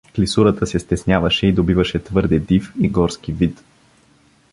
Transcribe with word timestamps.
Клисурата 0.15 0.67
се 0.67 0.79
стесняваше 0.79 1.47
и 1.47 1.53
добиваше 1.53 2.03
твърде 2.03 2.39
див 2.39 2.73
и 2.81 2.89
горски 2.89 3.33
вид. 3.33 3.63